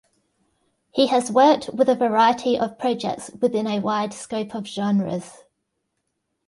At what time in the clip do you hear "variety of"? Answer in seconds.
1.93-2.79